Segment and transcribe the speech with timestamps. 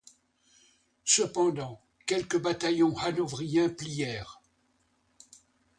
[1.05, 4.41] Cependant quelques bataillons hanovriens plièrent.